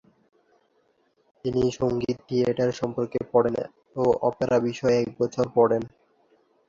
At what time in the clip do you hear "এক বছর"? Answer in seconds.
5.01-5.45